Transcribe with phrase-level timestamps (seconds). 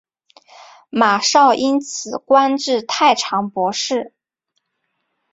[0.89, 4.15] 马韶因此官至太常博士。